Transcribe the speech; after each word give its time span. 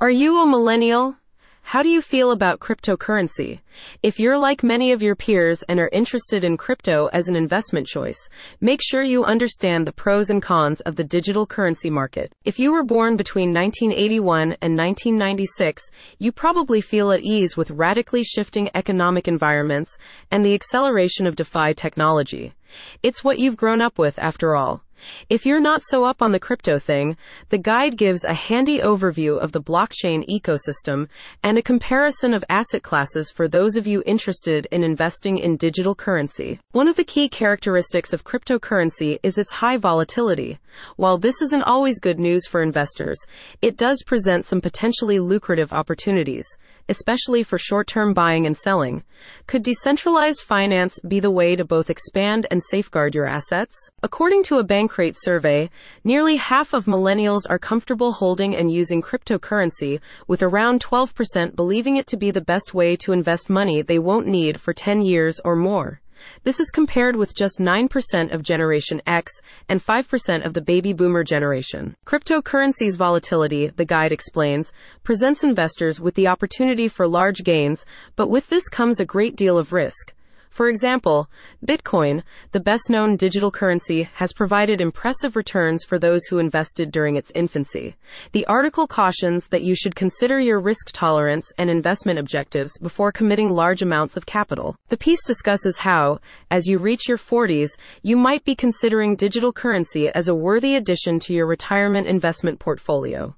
Are 0.00 0.12
you 0.12 0.40
a 0.40 0.46
millennial? 0.46 1.16
How 1.62 1.82
do 1.82 1.88
you 1.88 2.00
feel 2.00 2.30
about 2.30 2.60
cryptocurrency? 2.60 3.62
If 4.00 4.20
you're 4.20 4.38
like 4.38 4.62
many 4.62 4.92
of 4.92 5.02
your 5.02 5.16
peers 5.16 5.64
and 5.64 5.80
are 5.80 5.90
interested 5.92 6.44
in 6.44 6.56
crypto 6.56 7.08
as 7.12 7.26
an 7.26 7.34
investment 7.34 7.88
choice, 7.88 8.28
make 8.60 8.80
sure 8.80 9.02
you 9.02 9.24
understand 9.24 9.88
the 9.88 9.92
pros 9.92 10.30
and 10.30 10.40
cons 10.40 10.80
of 10.82 10.94
the 10.94 11.02
digital 11.02 11.46
currency 11.46 11.90
market. 11.90 12.32
If 12.44 12.60
you 12.60 12.70
were 12.70 12.84
born 12.84 13.16
between 13.16 13.52
1981 13.52 14.56
and 14.62 14.78
1996, 14.78 15.90
you 16.20 16.30
probably 16.30 16.80
feel 16.80 17.10
at 17.10 17.24
ease 17.24 17.56
with 17.56 17.72
radically 17.72 18.22
shifting 18.22 18.70
economic 18.76 19.26
environments 19.26 19.98
and 20.30 20.44
the 20.44 20.54
acceleration 20.54 21.26
of 21.26 21.34
DeFi 21.34 21.74
technology. 21.74 22.54
It's 23.02 23.24
what 23.24 23.40
you've 23.40 23.56
grown 23.56 23.80
up 23.80 23.98
with 23.98 24.16
after 24.20 24.54
all. 24.54 24.84
If 25.28 25.46
you're 25.46 25.60
not 25.60 25.82
so 25.84 26.04
up 26.04 26.22
on 26.22 26.32
the 26.32 26.40
crypto 26.40 26.78
thing, 26.78 27.16
the 27.48 27.58
guide 27.58 27.96
gives 27.96 28.24
a 28.24 28.34
handy 28.34 28.78
overview 28.80 29.38
of 29.38 29.52
the 29.52 29.60
blockchain 29.60 30.24
ecosystem 30.28 31.08
and 31.42 31.56
a 31.56 31.62
comparison 31.62 32.34
of 32.34 32.44
asset 32.48 32.82
classes 32.82 33.30
for 33.30 33.48
those 33.48 33.76
of 33.76 33.86
you 33.86 34.02
interested 34.06 34.66
in 34.70 34.82
investing 34.82 35.38
in 35.38 35.56
digital 35.56 35.94
currency. 35.94 36.58
One 36.72 36.88
of 36.88 36.96
the 36.96 37.04
key 37.04 37.28
characteristics 37.28 38.12
of 38.12 38.24
cryptocurrency 38.24 39.18
is 39.22 39.38
its 39.38 39.52
high 39.52 39.76
volatility. 39.76 40.58
While 40.96 41.18
this 41.18 41.40
isn't 41.42 41.62
always 41.62 42.00
good 42.00 42.18
news 42.18 42.46
for 42.46 42.62
investors, 42.62 43.18
it 43.62 43.76
does 43.76 44.02
present 44.06 44.44
some 44.44 44.60
potentially 44.60 45.18
lucrative 45.18 45.72
opportunities, 45.72 46.46
especially 46.88 47.42
for 47.42 47.58
short-term 47.58 48.14
buying 48.14 48.46
and 48.46 48.56
selling. 48.56 49.02
Could 49.46 49.62
decentralized 49.62 50.40
finance 50.40 50.98
be 51.06 51.20
the 51.20 51.30
way 51.30 51.56
to 51.56 51.64
both 51.64 51.90
expand 51.90 52.46
and 52.50 52.62
safeguard 52.62 53.14
your 53.14 53.26
assets? 53.26 53.74
According 54.02 54.44
to 54.44 54.58
a 54.58 54.64
Bankrate 54.64 55.16
survey, 55.18 55.70
nearly 56.04 56.36
half 56.36 56.72
of 56.72 56.86
millennials 56.86 57.42
are 57.48 57.58
comfortable 57.58 58.12
holding 58.12 58.56
and 58.56 58.70
using 58.70 59.02
cryptocurrency, 59.02 60.00
with 60.26 60.42
around 60.42 60.80
12% 60.80 61.56
believing 61.56 61.96
it 61.96 62.06
to 62.06 62.16
be 62.16 62.30
the 62.30 62.40
best 62.40 62.74
way 62.74 62.96
to 62.96 63.12
invest 63.12 63.50
money 63.50 63.82
they 63.82 63.98
won't 63.98 64.26
need 64.26 64.60
for 64.60 64.72
10 64.72 65.02
years 65.02 65.40
or 65.44 65.56
more. 65.56 66.00
This 66.44 66.60
is 66.60 66.70
compared 66.70 67.16
with 67.16 67.34
just 67.34 67.58
9% 67.58 68.32
of 68.32 68.42
Generation 68.42 69.00
X 69.06 69.32
and 69.68 69.84
5% 69.84 70.44
of 70.44 70.54
the 70.54 70.60
baby 70.60 70.92
boomer 70.92 71.24
generation. 71.24 71.96
Cryptocurrency's 72.06 72.96
volatility, 72.96 73.68
the 73.68 73.84
guide 73.84 74.12
explains, 74.12 74.72
presents 75.02 75.44
investors 75.44 76.00
with 76.00 76.14
the 76.14 76.26
opportunity 76.26 76.88
for 76.88 77.06
large 77.06 77.44
gains, 77.44 77.84
but 78.16 78.28
with 78.28 78.48
this 78.48 78.68
comes 78.68 79.00
a 79.00 79.06
great 79.06 79.36
deal 79.36 79.56
of 79.58 79.72
risk. 79.72 80.14
For 80.50 80.68
example, 80.68 81.30
Bitcoin, 81.64 82.22
the 82.52 82.60
best 82.60 82.90
known 82.90 83.16
digital 83.16 83.50
currency, 83.50 84.08
has 84.14 84.32
provided 84.32 84.80
impressive 84.80 85.36
returns 85.36 85.84
for 85.84 85.98
those 85.98 86.24
who 86.26 86.38
invested 86.38 86.90
during 86.90 87.16
its 87.16 87.30
infancy. 87.34 87.96
The 88.32 88.46
article 88.46 88.86
cautions 88.86 89.48
that 89.48 89.62
you 89.62 89.74
should 89.74 89.94
consider 89.94 90.40
your 90.40 90.60
risk 90.60 90.90
tolerance 90.92 91.52
and 91.58 91.70
investment 91.70 92.18
objectives 92.18 92.78
before 92.78 93.12
committing 93.12 93.50
large 93.50 93.82
amounts 93.82 94.16
of 94.16 94.26
capital. 94.26 94.76
The 94.88 94.96
piece 94.96 95.24
discusses 95.24 95.78
how, 95.78 96.20
as 96.50 96.66
you 96.66 96.78
reach 96.78 97.08
your 97.08 97.18
40s, 97.18 97.70
you 98.02 98.16
might 98.16 98.44
be 98.44 98.54
considering 98.54 99.16
digital 99.16 99.52
currency 99.52 100.08
as 100.08 100.28
a 100.28 100.34
worthy 100.34 100.74
addition 100.74 101.18
to 101.20 101.34
your 101.34 101.46
retirement 101.46 102.06
investment 102.06 102.58
portfolio. 102.58 103.34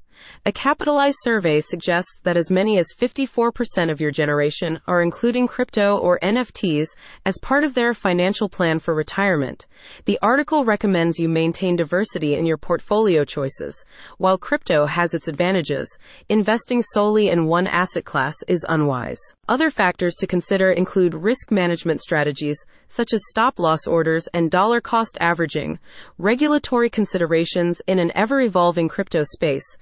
A 0.46 0.52
capitalized 0.52 1.18
survey 1.20 1.60
suggests 1.60 2.18
that 2.22 2.38
as 2.38 2.50
many 2.50 2.78
as 2.78 2.94
54% 2.98 3.90
of 3.90 4.00
your 4.00 4.10
generation 4.10 4.80
are 4.86 5.02
including 5.02 5.46
crypto 5.46 5.98
or 5.98 6.18
NFTs 6.22 6.86
as 7.26 7.36
part 7.42 7.62
of 7.62 7.74
their 7.74 7.92
financial 7.92 8.48
plan 8.48 8.78
for 8.78 8.94
retirement. 8.94 9.66
The 10.06 10.18
article 10.22 10.64
recommends 10.64 11.18
you 11.18 11.28
maintain 11.28 11.76
diversity 11.76 12.36
in 12.36 12.46
your 12.46 12.56
portfolio 12.56 13.22
choices. 13.26 13.84
While 14.16 14.38
crypto 14.38 14.86
has 14.86 15.12
its 15.12 15.28
advantages, 15.28 15.98
investing 16.30 16.80
solely 16.80 17.28
in 17.28 17.44
one 17.44 17.66
asset 17.66 18.06
class 18.06 18.34
is 18.48 18.64
unwise. 18.66 19.20
Other 19.46 19.70
factors 19.70 20.14
to 20.20 20.26
consider 20.26 20.70
include 20.70 21.12
risk 21.12 21.50
management 21.50 22.00
strategies, 22.00 22.64
such 22.88 23.12
as 23.12 23.20
stop 23.28 23.58
loss 23.58 23.86
orders 23.86 24.26
and 24.32 24.50
dollar 24.50 24.80
cost 24.80 25.18
averaging, 25.20 25.80
regulatory 26.16 26.88
considerations 26.88 27.82
in 27.86 27.98
an 27.98 28.10
ever 28.14 28.40
evolving 28.40 28.88
crypto 28.88 29.22
space, 29.24 29.76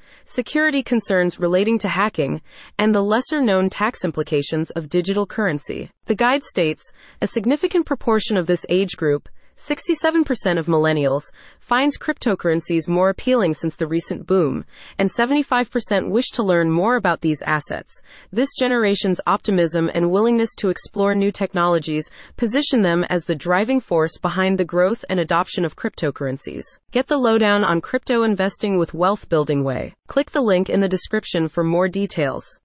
security 0.49 0.83
concerns 0.83 1.39
relating 1.39 1.79
to 1.79 1.91
hacking, 1.91 2.41
and 2.79 2.95
the 2.95 3.03
lesser 3.03 3.39
known 3.43 3.69
tax 3.69 4.03
implications 4.03 4.71
of 4.71 4.89
digital 4.89 5.27
currency. 5.27 5.91
The 6.07 6.15
guide 6.15 6.43
states 6.43 6.91
a 7.21 7.27
significant 7.27 7.85
proportion 7.85 8.39
of 8.39 8.47
this 8.47 8.65
age 8.71 8.97
group 8.97 9.29
67% 9.59 10.57
of 10.57 10.67
millennials 10.67 11.33
finds 11.59 11.99
cryptocurrencies 11.99 12.87
more 12.87 13.11
appealing 13.11 13.55
since 13.55 13.75
the 13.75 13.89
recent 13.89 14.25
boom, 14.25 14.65
and 14.99 15.11
75% 15.11 16.11
wish 16.11 16.29
to 16.31 16.45
learn 16.45 16.71
more 16.71 16.95
about 16.95 17.21
these 17.21 17.43
assets. 17.43 18.01
This 18.33 18.51
generation's 18.57 19.21
optimism 19.27 19.91
and 19.93 20.13
willingness 20.13 20.55
to 20.59 20.69
explore 20.69 21.15
new 21.15 21.33
technologies 21.33 22.09
position 22.37 22.83
them 22.83 23.03
as 23.11 23.25
the 23.25 23.35
driving 23.35 23.81
force 23.81 24.17
behind 24.17 24.59
the 24.59 24.65
growth 24.65 25.05
and 25.11 25.19
adoption 25.19 25.65
of 25.65 25.75
cryptocurrencies. 25.75 26.63
Get 26.93 27.09
the 27.09 27.19
lowdown 27.19 27.65
on 27.65 27.81
crypto 27.81 28.23
investing 28.23 28.79
with 28.79 28.95
Wealth 28.95 29.29
Building 29.29 29.65
Way. 29.65 29.95
Click 30.07 30.31
the 30.31 30.41
link 30.41 30.71
in 30.71 30.81
the 30.81 30.89
description 30.89 31.49
for 31.49 31.65
more 31.65 31.89
details. 31.89 32.57